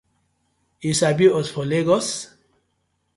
[0.85, 2.09] Yu sabi we for Legos?